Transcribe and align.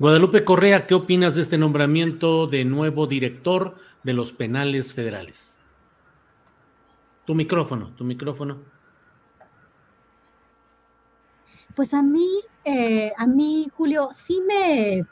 Guadalupe 0.00 0.46
Correa, 0.46 0.86
¿qué 0.86 0.94
opinas 0.94 1.34
de 1.34 1.42
este 1.42 1.58
nombramiento 1.58 2.46
de 2.46 2.64
nuevo 2.64 3.06
director 3.06 3.76
de 4.02 4.14
los 4.14 4.32
penales 4.32 4.94
federales? 4.94 5.58
Tu 7.26 7.34
micrófono, 7.34 7.90
tu 7.96 8.04
micrófono. 8.04 8.62
Pues 11.76 11.92
a 11.92 12.00
mí, 12.00 12.26
eh, 12.64 13.12
a 13.14 13.26
mí, 13.26 13.70
Julio, 13.76 14.08
sí 14.10 14.42
me, 14.48 15.04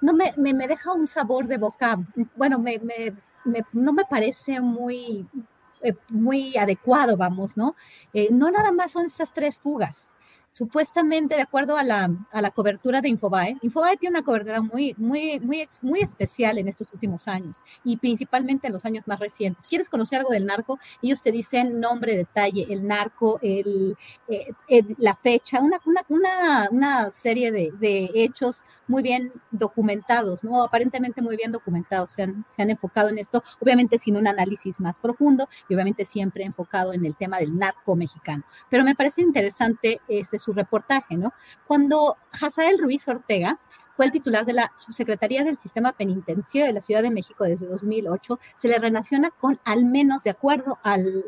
no 0.00 0.12
me, 0.12 0.34
me, 0.36 0.52
me, 0.54 0.66
deja 0.66 0.92
un 0.92 1.06
sabor 1.06 1.46
de 1.46 1.58
boca, 1.58 1.96
bueno, 2.34 2.58
me, 2.58 2.80
no 3.72 3.92
me 3.92 4.04
parece 4.06 4.60
muy, 4.60 5.24
eh, 5.82 5.94
muy 6.10 6.56
adecuado, 6.56 7.16
vamos, 7.16 7.56
¿no? 7.56 7.76
Eh, 8.12 8.26
no 8.32 8.50
nada 8.50 8.72
más 8.72 8.90
son 8.90 9.06
estas 9.06 9.32
tres 9.32 9.60
fugas 9.60 10.08
supuestamente, 10.56 11.34
de 11.34 11.42
acuerdo 11.42 11.76
a 11.76 11.82
la, 11.82 12.10
a 12.32 12.40
la, 12.40 12.50
cobertura 12.50 13.02
de 13.02 13.10
Infobae, 13.10 13.58
Infobae 13.60 13.98
tiene 13.98 14.16
una 14.16 14.24
cobertura 14.24 14.62
muy, 14.62 14.94
muy, 14.96 15.38
muy, 15.40 15.68
muy 15.82 16.00
especial 16.00 16.56
en 16.56 16.66
estos 16.66 16.90
últimos 16.94 17.28
años 17.28 17.62
y 17.84 17.98
principalmente 17.98 18.66
en 18.66 18.72
los 18.72 18.86
años 18.86 19.06
más 19.06 19.20
recientes. 19.20 19.66
¿Quieres 19.66 19.90
conocer 19.90 20.20
algo 20.20 20.30
del 20.30 20.46
narco? 20.46 20.78
Ellos 21.02 21.22
te 21.22 21.30
dicen 21.30 21.78
nombre, 21.78 22.16
detalle, 22.16 22.66
el 22.70 22.86
narco, 22.86 23.38
el, 23.42 23.98
eh, 24.28 24.46
la 24.96 25.14
fecha, 25.14 25.60
una, 25.60 25.78
una, 26.08 26.70
una 26.70 27.12
serie 27.12 27.52
de, 27.52 27.72
de, 27.78 28.10
hechos 28.14 28.64
muy 28.88 29.02
bien 29.02 29.32
documentados, 29.50 30.44
¿no? 30.44 30.62
Aparentemente 30.62 31.22
muy 31.22 31.36
bien 31.36 31.52
documentados, 31.52 32.12
se 32.12 32.22
han, 32.22 32.44
se 32.54 32.62
han 32.62 32.70
enfocado 32.70 33.08
en 33.08 33.18
esto, 33.18 33.42
obviamente 33.60 33.98
sin 33.98 34.16
un 34.16 34.26
análisis 34.26 34.80
más 34.80 34.96
profundo 34.96 35.48
y 35.68 35.74
obviamente 35.74 36.04
siempre 36.04 36.44
enfocado 36.44 36.92
en 36.92 37.04
el 37.04 37.16
tema 37.16 37.38
del 37.38 37.56
narco 37.56 37.96
mexicano. 37.96 38.44
Pero 38.70 38.84
me 38.84 38.94
parece 38.94 39.22
interesante 39.22 40.00
ese 40.08 40.38
su 40.38 40.52
reportaje, 40.52 41.16
¿no? 41.16 41.32
Cuando 41.66 42.16
Hazael 42.32 42.78
Ruiz 42.78 43.06
Ortega 43.08 43.58
fue 43.96 44.06
el 44.06 44.12
titular 44.12 44.44
de 44.44 44.52
la 44.52 44.72
Subsecretaría 44.76 45.42
del 45.44 45.56
Sistema 45.56 45.92
Penitenciario 45.92 46.66
de 46.66 46.74
la 46.74 46.80
Ciudad 46.80 47.02
de 47.02 47.10
México 47.10 47.44
desde 47.44 47.66
2008, 47.66 48.38
se 48.56 48.68
le 48.68 48.78
relaciona 48.78 49.30
con 49.30 49.58
al 49.64 49.84
menos, 49.84 50.22
de 50.22 50.30
acuerdo 50.30 50.78
al, 50.82 51.24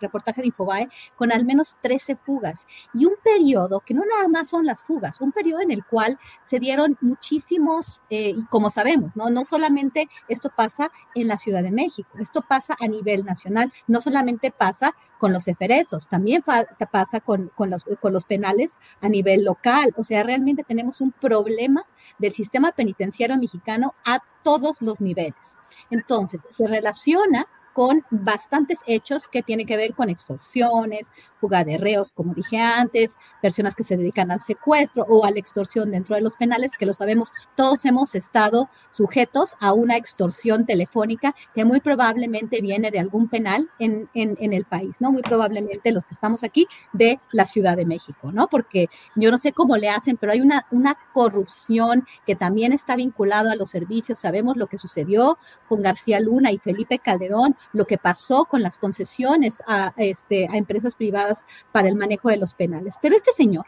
reportaje 0.00 0.40
de 0.40 0.48
Infobae, 0.48 0.88
con 1.16 1.32
al 1.32 1.44
menos 1.44 1.76
13 1.80 2.16
fugas 2.16 2.66
y 2.94 3.04
un 3.04 3.14
periodo 3.22 3.80
que 3.80 3.94
no 3.94 4.02
nada 4.04 4.28
más 4.28 4.50
son 4.50 4.66
las 4.66 4.82
fugas, 4.82 5.20
un 5.20 5.32
periodo 5.32 5.60
en 5.60 5.70
el 5.70 5.84
cual 5.84 6.18
se 6.44 6.58
dieron 6.58 6.98
muchísimos, 7.00 8.00
eh, 8.10 8.34
como 8.50 8.70
sabemos, 8.70 9.14
¿no? 9.14 9.30
no 9.30 9.44
solamente 9.44 10.08
esto 10.28 10.50
pasa 10.54 10.90
en 11.14 11.28
la 11.28 11.36
Ciudad 11.36 11.62
de 11.62 11.70
México, 11.70 12.10
esto 12.18 12.42
pasa 12.42 12.76
a 12.80 12.88
nivel 12.88 13.24
nacional, 13.24 13.72
no 13.86 14.00
solamente 14.00 14.50
pasa 14.50 14.94
con 15.20 15.32
los 15.32 15.46
eferesos, 15.46 16.08
también 16.08 16.42
pasa 16.42 17.20
con, 17.20 17.48
con, 17.54 17.70
los, 17.70 17.84
con 18.00 18.12
los 18.12 18.24
penales 18.24 18.78
a 19.02 19.08
nivel 19.08 19.44
local, 19.44 19.92
o 19.96 20.02
sea, 20.02 20.22
realmente 20.22 20.64
tenemos 20.64 21.00
un 21.00 21.12
problema 21.12 21.84
del 22.18 22.32
sistema 22.32 22.72
penitenciario 22.72 23.36
mexicano 23.36 23.94
a 24.04 24.20
todos 24.42 24.80
los 24.80 25.00
niveles. 25.00 25.58
Entonces, 25.90 26.40
se 26.50 26.66
relaciona 26.66 27.46
con 27.72 28.04
bastantes 28.10 28.80
hechos 28.86 29.28
que 29.28 29.42
tienen 29.42 29.66
que 29.66 29.76
ver 29.76 29.94
con 29.94 30.08
extorsiones, 30.08 31.10
fuga 31.36 31.64
de 31.64 31.78
reos, 31.78 32.12
como 32.12 32.34
dije 32.34 32.58
antes, 32.58 33.16
personas 33.40 33.74
que 33.74 33.84
se 33.84 33.96
dedican 33.96 34.30
al 34.30 34.40
secuestro 34.40 35.04
o 35.08 35.24
a 35.24 35.30
la 35.30 35.38
extorsión 35.38 35.90
dentro 35.90 36.16
de 36.16 36.22
los 36.22 36.36
penales, 36.36 36.76
que 36.78 36.86
lo 36.86 36.92
sabemos, 36.92 37.32
todos 37.56 37.84
hemos 37.84 38.14
estado 38.14 38.68
sujetos 38.90 39.54
a 39.60 39.72
una 39.72 39.96
extorsión 39.96 40.66
telefónica 40.66 41.34
que 41.54 41.64
muy 41.64 41.80
probablemente 41.80 42.60
viene 42.60 42.90
de 42.90 42.98
algún 42.98 43.28
penal 43.28 43.68
en, 43.78 44.08
en, 44.14 44.52
el 44.52 44.64
país, 44.64 44.96
¿no? 45.00 45.12
Muy 45.12 45.22
probablemente 45.22 45.92
los 45.92 46.04
que 46.04 46.14
estamos 46.14 46.44
aquí 46.44 46.66
de 46.92 47.20
la 47.32 47.44
Ciudad 47.44 47.76
de 47.76 47.86
México, 47.86 48.32
¿no? 48.32 48.48
Porque 48.48 48.88
yo 49.14 49.30
no 49.30 49.38
sé 49.38 49.52
cómo 49.52 49.76
le 49.76 49.88
hacen, 49.88 50.16
pero 50.16 50.32
hay 50.32 50.40
una, 50.40 50.66
una 50.70 50.96
corrupción 51.12 52.06
que 52.26 52.36
también 52.36 52.72
está 52.72 52.96
vinculado 52.96 53.50
a 53.50 53.54
los 53.54 53.70
servicios. 53.70 54.18
Sabemos 54.18 54.56
lo 54.56 54.66
que 54.66 54.78
sucedió 54.78 55.38
con 55.68 55.82
García 55.82 56.20
Luna 56.20 56.52
y 56.52 56.58
Felipe 56.58 56.98
Calderón, 56.98 57.56
lo 57.72 57.86
que 57.86 57.98
pasó 57.98 58.44
con 58.44 58.62
las 58.62 58.78
concesiones 58.78 59.62
a, 59.66 59.92
este, 59.96 60.46
a 60.50 60.56
empresas 60.56 60.94
privadas 60.94 61.44
para 61.72 61.88
el 61.88 61.96
manejo 61.96 62.28
de 62.28 62.36
los 62.36 62.54
penales. 62.54 62.94
Pero 63.00 63.16
este 63.16 63.32
señor, 63.32 63.66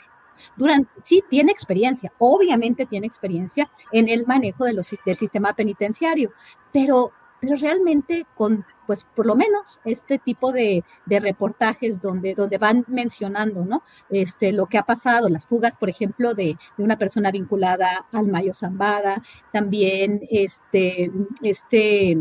durante, 0.56 0.90
sí 1.04 1.22
tiene 1.28 1.52
experiencia, 1.52 2.12
obviamente 2.18 2.86
tiene 2.86 3.06
experiencia 3.06 3.70
en 3.92 4.08
el 4.08 4.26
manejo 4.26 4.64
de 4.64 4.72
los, 4.72 4.94
del 5.04 5.16
sistema 5.16 5.54
penitenciario, 5.54 6.32
pero, 6.72 7.12
pero 7.40 7.56
realmente 7.56 8.26
con, 8.34 8.64
pues 8.86 9.04
por 9.16 9.26
lo 9.26 9.34
menos 9.34 9.80
este 9.84 10.18
tipo 10.18 10.52
de, 10.52 10.84
de, 11.06 11.20
reportajes 11.20 12.00
donde, 12.00 12.34
donde 12.34 12.58
van 12.58 12.84
mencionando, 12.88 13.64
¿no? 13.64 13.82
Este, 14.10 14.52
lo 14.52 14.66
que 14.66 14.78
ha 14.78 14.82
pasado, 14.82 15.28
las 15.28 15.46
fugas, 15.46 15.76
por 15.76 15.88
ejemplo, 15.88 16.34
de, 16.34 16.56
de 16.76 16.84
una 16.84 16.98
persona 16.98 17.30
vinculada 17.30 18.06
al 18.12 18.28
Mayo 18.28 18.54
Zambada, 18.54 19.22
también 19.52 20.26
este, 20.30 21.10
este, 21.42 22.18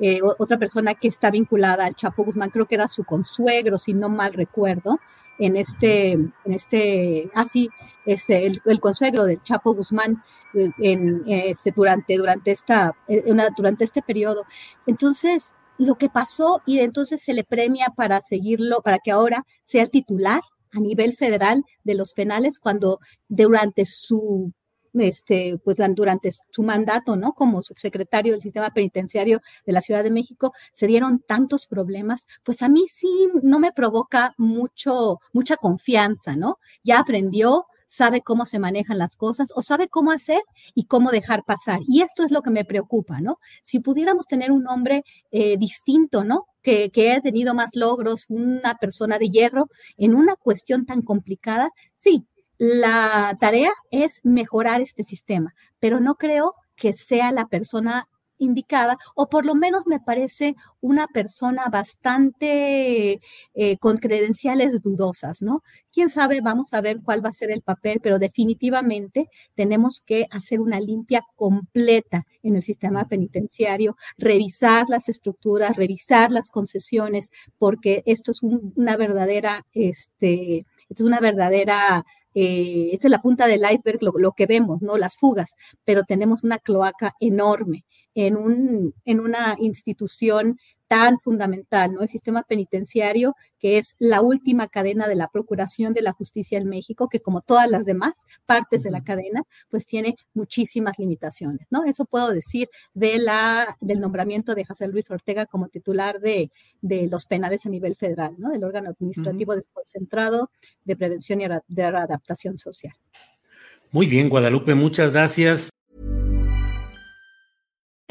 eh, 0.00 0.20
otra 0.22 0.58
persona 0.58 0.94
que 0.94 1.08
está 1.08 1.30
vinculada 1.30 1.84
al 1.84 1.94
Chapo 1.94 2.24
Guzmán, 2.24 2.50
creo 2.50 2.66
que 2.66 2.74
era 2.74 2.88
su 2.88 3.04
consuegro, 3.04 3.76
si 3.78 3.92
no 3.92 4.08
mal 4.08 4.32
recuerdo, 4.32 4.98
en 5.38 5.56
este, 5.56 6.12
en 6.12 6.32
este, 6.46 7.30
así, 7.34 7.68
ah, 7.72 7.86
este, 8.06 8.46
el, 8.46 8.80
consuegro 8.80 9.24
del 9.24 9.42
Chapo 9.42 9.74
Guzmán 9.74 10.22
eh, 10.54 10.70
en, 10.78 11.22
este, 11.26 11.72
durante, 11.72 12.16
durante, 12.16 12.50
esta, 12.50 12.94
eh, 13.08 13.24
durante 13.56 13.84
este 13.84 14.02
periodo. 14.02 14.44
Entonces, 14.86 15.54
lo 15.78 15.96
que 15.96 16.08
pasó 16.10 16.62
y 16.66 16.78
entonces 16.80 17.22
se 17.22 17.32
le 17.32 17.44
premia 17.44 17.88
para 17.96 18.20
seguirlo, 18.20 18.82
para 18.82 18.98
que 18.98 19.10
ahora 19.10 19.44
sea 19.64 19.82
el 19.82 19.90
titular 19.90 20.40
a 20.72 20.80
nivel 20.80 21.14
federal 21.14 21.64
de 21.84 21.94
los 21.94 22.12
penales 22.12 22.58
cuando 22.58 23.00
durante 23.28 23.84
su 23.84 24.52
este, 24.94 25.58
pues 25.64 25.78
durante 25.94 26.30
su 26.50 26.62
mandato, 26.62 27.16
¿no? 27.16 27.32
Como 27.32 27.62
subsecretario 27.62 28.32
del 28.32 28.42
sistema 28.42 28.70
penitenciario 28.70 29.40
de 29.66 29.72
la 29.72 29.80
Ciudad 29.80 30.02
de 30.02 30.10
México, 30.10 30.52
se 30.72 30.86
dieron 30.86 31.20
tantos 31.20 31.66
problemas, 31.66 32.26
pues 32.44 32.62
a 32.62 32.68
mí 32.68 32.86
sí 32.88 33.28
no 33.42 33.58
me 33.58 33.72
provoca 33.72 34.34
mucho, 34.38 35.20
mucha 35.32 35.56
confianza, 35.56 36.36
¿no? 36.36 36.58
Ya 36.82 37.00
aprendió, 37.00 37.66
sabe 37.90 38.22
cómo 38.22 38.46
se 38.46 38.60
manejan 38.60 38.98
las 38.98 39.16
cosas 39.16 39.50
o 39.54 39.62
sabe 39.62 39.88
cómo 39.88 40.12
hacer 40.12 40.42
y 40.74 40.84
cómo 40.84 41.10
dejar 41.10 41.44
pasar. 41.44 41.80
Y 41.88 42.02
esto 42.02 42.24
es 42.24 42.30
lo 42.30 42.40
que 42.40 42.50
me 42.50 42.64
preocupa, 42.64 43.20
¿no? 43.20 43.38
Si 43.62 43.80
pudiéramos 43.80 44.26
tener 44.26 44.52
un 44.52 44.66
hombre 44.68 45.04
eh, 45.32 45.56
distinto, 45.58 46.24
¿no? 46.24 46.46
Que, 46.62 46.90
que 46.90 47.12
ha 47.12 47.20
tenido 47.20 47.52
más 47.54 47.74
logros, 47.74 48.26
una 48.28 48.76
persona 48.76 49.18
de 49.18 49.28
hierro 49.28 49.68
en 49.96 50.14
una 50.14 50.36
cuestión 50.36 50.86
tan 50.86 51.02
complicada, 51.02 51.70
sí, 51.94 52.26
la 52.60 53.38
tarea 53.40 53.72
es 53.90 54.20
mejorar 54.22 54.82
este 54.82 55.02
sistema, 55.02 55.54
pero 55.78 55.98
no 55.98 56.16
creo 56.16 56.54
que 56.76 56.92
sea 56.92 57.32
la 57.32 57.46
persona 57.46 58.06
indicada, 58.36 58.98
o 59.14 59.28
por 59.30 59.46
lo 59.46 59.54
menos 59.54 59.86
me 59.86 59.98
parece 59.98 60.56
una 60.82 61.06
persona 61.06 61.64
bastante 61.70 63.20
eh, 63.54 63.78
con 63.78 63.96
credenciales 63.96 64.82
dudosas, 64.82 65.40
¿no? 65.40 65.62
Quién 65.90 66.10
sabe, 66.10 66.42
vamos 66.42 66.74
a 66.74 66.82
ver 66.82 67.00
cuál 67.02 67.24
va 67.24 67.30
a 67.30 67.32
ser 67.32 67.50
el 67.50 67.62
papel, 67.62 68.00
pero 68.02 68.18
definitivamente 68.18 69.28
tenemos 69.54 70.02
que 70.04 70.26
hacer 70.30 70.60
una 70.60 70.80
limpia 70.80 71.22
completa 71.36 72.24
en 72.42 72.56
el 72.56 72.62
sistema 72.62 73.06
penitenciario, 73.08 73.96
revisar 74.18 74.86
las 74.90 75.08
estructuras, 75.08 75.76
revisar 75.76 76.30
las 76.30 76.50
concesiones, 76.50 77.30
porque 77.58 78.02
esto 78.04 78.32
es 78.32 78.42
una 78.42 78.98
verdadera, 78.98 79.66
este, 79.72 80.66
es 80.90 81.00
una 81.00 81.20
verdadera 81.20 82.04
eh, 82.34 82.90
esta 82.92 83.08
es 83.08 83.10
la 83.10 83.22
punta 83.22 83.46
del 83.46 83.62
iceberg, 83.70 84.00
lo, 84.02 84.32
que 84.32 84.46
vemos, 84.46 84.82
¿no? 84.82 84.96
Las 84.96 85.16
fugas, 85.16 85.56
pero 85.84 86.04
tenemos 86.04 86.44
una 86.44 86.58
cloaca 86.58 87.14
enorme 87.20 87.84
en, 88.14 88.36
un, 88.36 88.94
en 89.04 89.20
una 89.20 89.56
institución 89.58 90.58
tan 90.90 91.20
fundamental, 91.20 91.94
¿no? 91.94 92.02
El 92.02 92.08
sistema 92.08 92.42
penitenciario, 92.42 93.36
que 93.60 93.78
es 93.78 93.94
la 94.00 94.22
última 94.22 94.66
cadena 94.66 95.06
de 95.06 95.14
la 95.14 95.28
procuración 95.28 95.94
de 95.94 96.02
la 96.02 96.10
justicia 96.10 96.58
en 96.58 96.68
México, 96.68 97.08
que 97.08 97.20
como 97.20 97.42
todas 97.42 97.70
las 97.70 97.86
demás 97.86 98.24
partes 98.44 98.82
de 98.82 98.90
la 98.90 99.04
cadena, 99.04 99.44
pues 99.68 99.86
tiene 99.86 100.16
muchísimas 100.34 100.98
limitaciones, 100.98 101.68
¿no? 101.70 101.84
Eso 101.84 102.06
puedo 102.06 102.32
decir 102.32 102.70
de 102.92 103.18
la, 103.18 103.76
del 103.80 104.00
nombramiento 104.00 104.56
de 104.56 104.64
José 104.64 104.88
Luis 104.88 105.08
Ortega 105.12 105.46
como 105.46 105.68
titular 105.68 106.18
de, 106.18 106.50
de 106.80 107.06
los 107.06 107.24
penales 107.24 107.66
a 107.66 107.68
nivel 107.68 107.94
federal, 107.94 108.34
¿no? 108.38 108.50
Del 108.50 108.64
órgano 108.64 108.90
administrativo 108.90 109.54
desconcentrado 109.54 110.50
de 110.84 110.96
prevención 110.96 111.40
y 111.40 111.46
de 111.68 111.84
adaptación 111.84 112.58
social. 112.58 112.94
Muy 113.92 114.08
bien, 114.08 114.28
Guadalupe, 114.28 114.74
muchas 114.74 115.12
gracias. 115.12 115.70